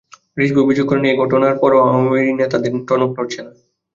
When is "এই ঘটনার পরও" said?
1.05-1.83